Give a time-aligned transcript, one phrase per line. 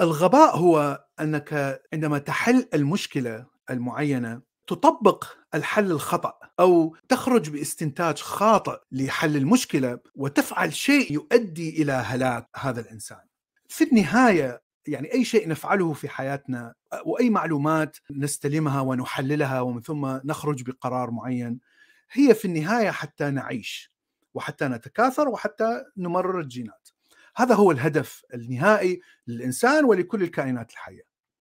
[0.00, 9.36] الغباء هو أنك عندما تحل المشكلة المعينة تطبق الحل الخطأ أو تخرج باستنتاج خاطئ لحل
[9.36, 13.20] المشكلة وتفعل شيء يؤدي إلى هلاك هذا الإنسان.
[13.68, 16.74] في النهاية يعني أي شيء نفعله في حياتنا
[17.04, 21.60] وأي معلومات نستلمها ونحللها ومن ثم نخرج بقرار معين
[22.12, 23.92] هي في النهاية حتى نعيش
[24.34, 26.88] وحتى نتكاثر وحتى نمرر الجينات.
[27.36, 31.15] هذا هو الهدف النهائي للإنسان ولكل الكائنات الحية.